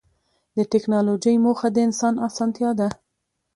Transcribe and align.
د 0.57 0.59
ټکنالوجۍ 0.71 1.35
موخه 1.45 1.67
د 1.71 1.77
انسان 1.87 2.13
اسانتیا 2.27 2.69
ده. 2.79 2.89